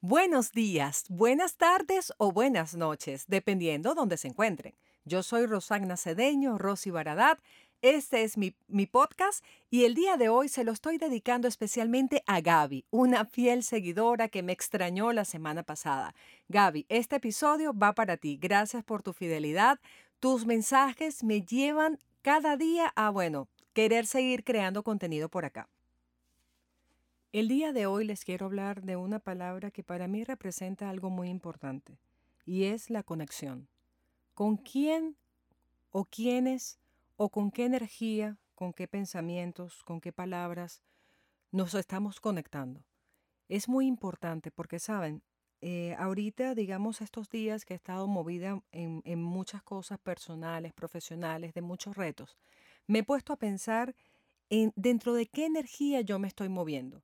[0.00, 4.76] Buenos días, buenas tardes o buenas noches, dependiendo donde se encuentren.
[5.04, 7.40] Yo soy Rosagna Cedeño, Rosy Baradat.
[7.82, 12.22] Este es mi, mi, podcast y el día de hoy se lo estoy dedicando especialmente
[12.28, 16.14] a Gaby, una fiel seguidora que me extrañó la semana pasada.
[16.46, 18.38] Gaby, este episodio va para ti.
[18.40, 19.80] Gracias por tu fidelidad.
[20.20, 25.68] Tus mensajes me llevan cada día a, bueno, querer seguir creando contenido por acá.
[27.30, 31.10] El día de hoy les quiero hablar de una palabra que para mí representa algo
[31.10, 31.98] muy importante
[32.46, 33.68] y es la conexión.
[34.32, 35.14] ¿Con quién
[35.90, 36.78] o quiénes
[37.16, 40.80] o con qué energía, con qué pensamientos, con qué palabras
[41.52, 42.82] nos estamos conectando?
[43.50, 45.22] Es muy importante porque, saben,
[45.60, 51.52] eh, ahorita, digamos, estos días que he estado movida en, en muchas cosas personales, profesionales,
[51.52, 52.38] de muchos retos,
[52.86, 53.94] me he puesto a pensar
[54.48, 57.02] en dentro de qué energía yo me estoy moviendo.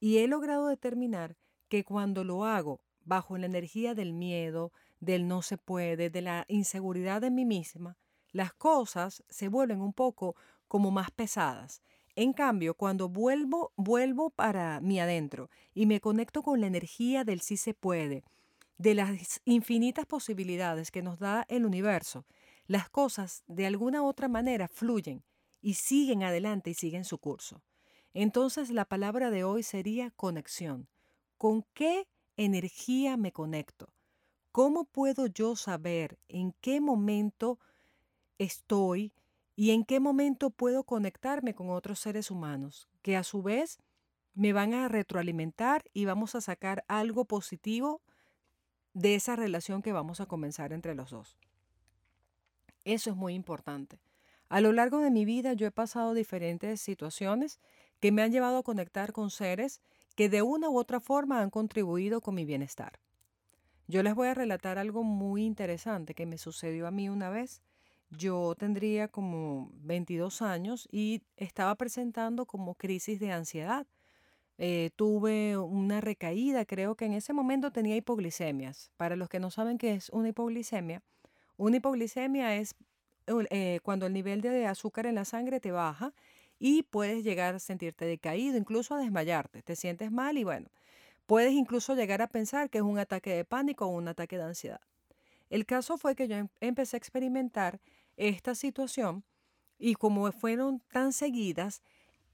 [0.00, 1.36] Y he logrado determinar
[1.68, 6.44] que cuando lo hago bajo la energía del miedo, del no se puede, de la
[6.48, 7.96] inseguridad de mí misma,
[8.32, 10.36] las cosas se vuelven un poco
[10.68, 11.82] como más pesadas.
[12.16, 17.40] En cambio, cuando vuelvo, vuelvo para mi adentro y me conecto con la energía del
[17.40, 18.24] sí se puede,
[18.78, 22.24] de las infinitas posibilidades que nos da el universo,
[22.66, 25.22] las cosas de alguna otra manera fluyen
[25.60, 27.62] y siguen adelante y siguen su curso.
[28.14, 30.88] Entonces la palabra de hoy sería conexión.
[31.38, 33.88] ¿Con qué energía me conecto?
[34.52, 37.58] ¿Cómo puedo yo saber en qué momento
[38.38, 39.12] estoy
[39.54, 43.78] y en qué momento puedo conectarme con otros seres humanos que a su vez
[44.34, 48.00] me van a retroalimentar y vamos a sacar algo positivo
[48.94, 51.38] de esa relación que vamos a comenzar entre los dos?
[52.84, 54.00] Eso es muy importante.
[54.48, 57.60] A lo largo de mi vida yo he pasado diferentes situaciones
[58.00, 59.80] que me han llevado a conectar con seres
[60.16, 62.98] que de una u otra forma han contribuido con mi bienestar.
[63.86, 67.62] Yo les voy a relatar algo muy interesante que me sucedió a mí una vez.
[68.10, 73.86] Yo tendría como 22 años y estaba presentando como crisis de ansiedad.
[74.58, 78.90] Eh, tuve una recaída, creo que en ese momento tenía hipoglicemias.
[78.96, 81.02] Para los que no saben qué es una hipoglicemia,
[81.56, 82.74] una hipoglicemia es
[83.26, 86.12] eh, cuando el nivel de azúcar en la sangre te baja
[86.60, 89.62] y puedes llegar a sentirte decaído, incluso a desmayarte.
[89.62, 90.68] Te sientes mal y bueno,
[91.26, 94.44] puedes incluso llegar a pensar que es un ataque de pánico o un ataque de
[94.44, 94.80] ansiedad.
[95.48, 97.80] El caso fue que yo em, empecé a experimentar
[98.16, 99.24] esta situación
[99.78, 101.82] y como fueron tan seguidas,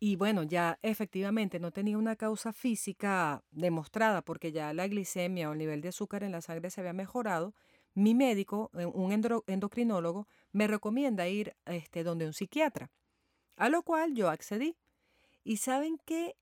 [0.00, 5.53] y bueno, ya efectivamente no tenía una causa física demostrada porque ya la glicemia o
[5.53, 7.54] el nivel de azúcar en la sangre se había mejorado,
[7.94, 9.12] mi médico, eh, un
[9.47, 12.91] endocrinólogo, me recomienda ir este, donde un psiquiatra,
[13.56, 14.76] a lo cual yo accedí.
[15.44, 16.36] Y saben que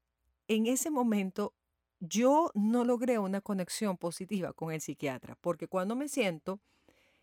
[0.48, 1.54] en ese momento
[2.00, 6.60] yo no logré una conexión positiva con el psiquiatra, porque cuando me siento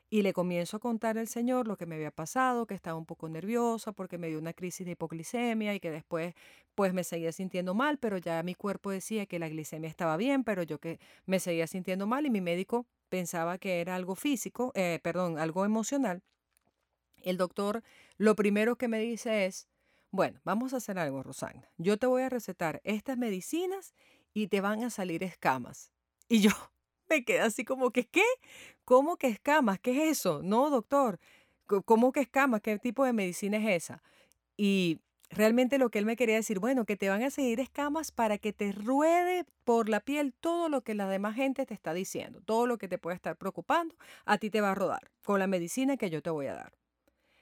[0.10, 3.06] y le comienzo a contar al señor lo que me había pasado, que estaba un
[3.06, 6.34] poco nerviosa porque me dio una crisis de hipoglicemia y que después
[6.76, 10.44] pues me seguía sintiendo mal, pero ya mi cuerpo decía que la glicemia estaba bien,
[10.44, 14.74] pero yo que me seguía sintiendo mal y mi médico pensaba que era algo físico,
[14.76, 16.24] eh, perdón, algo emocional,
[17.24, 17.84] el doctor
[18.18, 19.68] lo primero que me dice es,
[20.12, 21.70] bueno, vamos a hacer algo, Rosana.
[21.78, 23.94] Yo te voy a recetar estas medicinas
[24.34, 25.92] y te van a salir escamas.
[26.28, 26.52] Y yo
[27.10, 28.26] me quedé así como que, ¿qué?
[28.86, 29.80] ¿Cómo que escamas?
[29.80, 30.42] ¿Qué es eso?
[30.44, 31.20] No, doctor.
[31.86, 32.62] ¿Cómo que escamas?
[32.62, 34.04] ¿Qué tipo de medicina es esa?
[34.58, 38.12] Y realmente lo que él me quería decir, bueno, que te van a seguir escamas
[38.12, 41.94] para que te ruede por la piel todo lo que la demás gente te está
[41.94, 43.96] diciendo, todo lo que te puede estar preocupando,
[44.26, 46.81] a ti te va a rodar con la medicina que yo te voy a dar.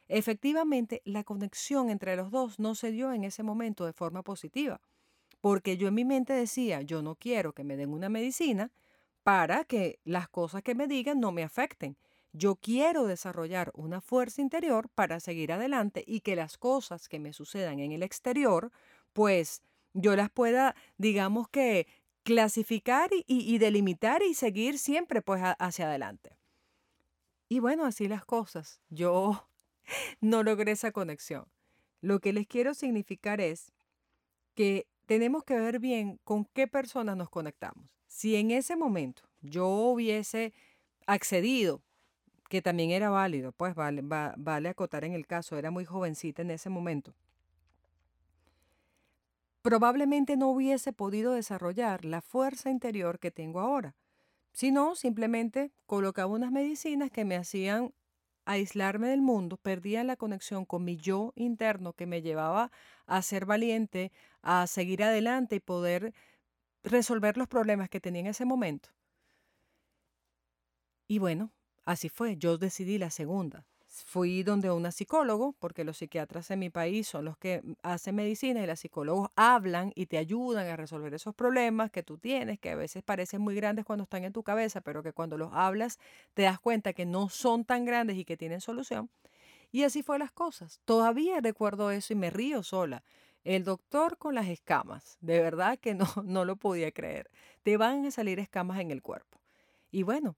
[0.09, 4.81] Efectivamente, la conexión entre los dos no se dio en ese momento de forma positiva,
[5.39, 8.71] porque yo en mi mente decía, yo no quiero que me den una medicina
[9.23, 11.95] para que las cosas que me digan no me afecten.
[12.33, 17.31] Yo quiero desarrollar una fuerza interior para seguir adelante y que las cosas que me
[17.31, 18.71] sucedan en el exterior,
[19.13, 19.61] pues
[19.93, 21.87] yo las pueda, digamos que,
[22.23, 26.37] clasificar y, delimitar y seguir siempre pues hacia adelante.
[27.47, 28.81] Y bueno, así las cosas.
[28.89, 29.47] Yo
[30.21, 31.45] no logré esa conexión.
[32.01, 33.73] Lo que les quiero significar es
[34.55, 37.89] que tenemos que ver bien con qué personas nos conectamos.
[38.07, 40.53] Si en ese momento yo hubiese
[41.07, 41.81] accedido
[42.49, 46.51] que también era válido, pues vale, vale acotar en el caso, era muy jovencita en
[46.51, 47.13] ese momento.
[49.61, 53.95] Probablemente no hubiese podido desarrollar la fuerza interior que tengo ahora,
[54.51, 57.93] sino simplemente colocaba unas medicinas que me hacían
[58.45, 62.71] aislarme del mundo, perdía la conexión con mi yo interno que me llevaba
[63.05, 66.13] a ser valiente, a seguir adelante y poder
[66.83, 68.89] resolver los problemas que tenía en ese momento.
[71.07, 71.51] Y bueno,
[71.85, 73.65] así fue, yo decidí la segunda.
[73.91, 78.61] Fui donde una psicólogo, porque los psiquiatras en mi país son los que hacen medicina
[78.61, 82.69] y los psicólogos hablan y te ayudan a resolver esos problemas que tú tienes, que
[82.69, 85.97] a veces parecen muy grandes cuando están en tu cabeza, pero que cuando los hablas
[86.35, 89.09] te das cuenta que no son tan grandes y que tienen solución.
[89.71, 90.79] Y así fue las cosas.
[90.85, 93.03] Todavía recuerdo eso y me río sola.
[93.43, 97.31] El doctor con las escamas, de verdad que no, no lo podía creer.
[97.63, 99.39] Te van a salir escamas en el cuerpo.
[99.91, 100.35] Y bueno,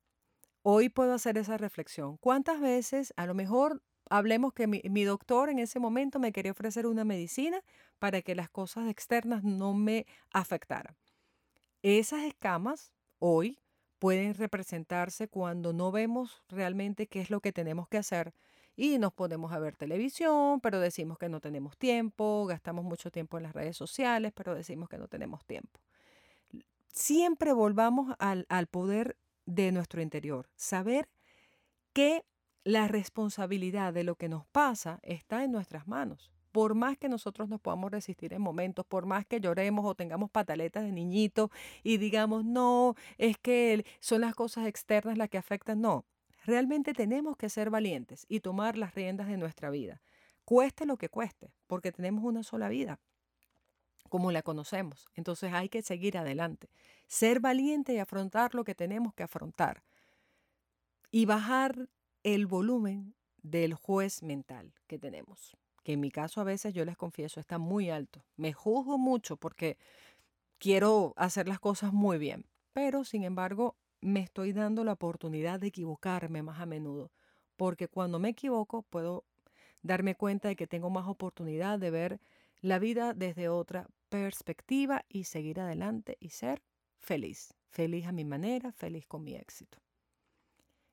[0.63, 2.17] hoy puedo hacer esa reflexión.
[2.17, 6.85] ¿Cuántas veces, a lo mejor, hablemos que mi, doctor en ese momento me quería ofrecer
[6.85, 7.61] una medicina
[7.99, 10.95] para que las cosas externas no me afectaran?
[11.81, 13.59] Esas escamas hoy
[13.99, 18.33] pueden representarse cuando no vemos realmente qué es lo que tenemos que hacer
[18.75, 23.37] y nos ponemos a ver televisión, pero decimos que no tenemos tiempo, gastamos mucho tiempo
[23.37, 25.79] en las redes sociales, pero decimos que no tenemos tiempo.
[26.87, 31.09] Siempre volvamos al, al poder de nuestro interior, saber
[31.93, 32.23] que
[32.63, 36.31] la responsabilidad de lo que nos pasa está en nuestras manos.
[36.51, 40.29] Por más que nosotros nos podamos resistir en momentos, por más que lloremos o tengamos
[40.29, 41.49] pataletas de niñito
[41.81, 46.05] y digamos, no, es que son las cosas externas las que afectan, no,
[46.43, 50.01] Realmente tenemos que ser valientes y tomar las riendas de nuestra vida,
[50.43, 52.99] cueste lo que cueste, porque tenemos una sola vida,
[54.11, 55.07] como la conocemos.
[55.15, 56.69] Entonces hay que seguir adelante,
[57.07, 59.83] ser valiente y afrontar lo que tenemos que afrontar
[61.11, 61.87] y bajar
[62.23, 66.97] el volumen del juez mental que tenemos, que en mi caso a veces yo les
[66.97, 68.25] confieso está muy alto.
[68.35, 69.77] Me juzgo mucho porque
[70.57, 75.67] quiero hacer las cosas muy bien, pero sin embargo me estoy dando la oportunidad de
[75.67, 77.13] equivocarme más a menudo,
[77.55, 79.23] porque cuando me equivoco puedo
[79.83, 82.19] darme cuenta de que tengo más oportunidad de ver
[82.59, 86.61] la vida desde otra perspectiva y seguir adelante y ser
[86.99, 89.79] feliz, feliz a mi manera, feliz con mi éxito.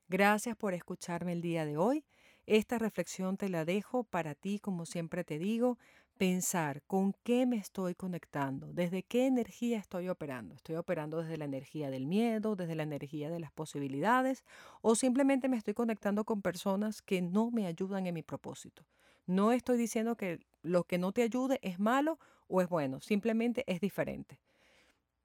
[0.07, 2.05] Gracias por escucharme el día de hoy.
[2.45, 5.77] Esta reflexión te la dejo para ti, como siempre te digo,
[6.17, 10.55] pensar con qué me estoy conectando, desde qué energía estoy operando.
[10.55, 14.45] Estoy operando desde la energía del miedo, desde la energía de las posibilidades
[14.81, 18.85] o simplemente me estoy conectando con personas que no me ayudan en mi propósito.
[19.27, 22.17] No estoy diciendo que lo que no te ayude es malo
[22.49, 24.39] o es bueno, simplemente es diferente.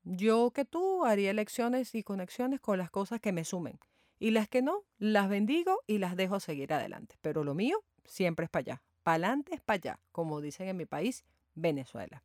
[0.04, 3.80] Yo que tú haría elecciones y conexiones con las cosas que me sumen
[4.20, 7.16] y las que no, las bendigo y las dejo seguir adelante.
[7.22, 10.86] Pero lo mío siempre es para allá, Pa'lante es para allá, como dicen en mi
[10.86, 11.24] país,
[11.54, 12.22] Venezuela.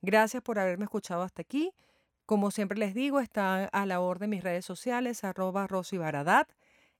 [0.00, 1.72] Gracias por haberme escuchado hasta aquí.
[2.24, 6.48] Como siempre les digo, están a la orden mis redes sociales, arroba Rosy Baradat,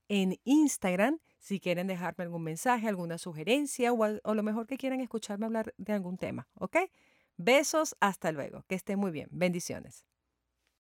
[0.09, 5.47] en Instagram, si quieren dejarme algún mensaje, alguna sugerencia o, lo mejor que quieran escucharme
[5.47, 6.77] hablar de algún tema, ¿ok?
[7.37, 10.05] Besos, hasta luego, que estén muy bien, bendiciones.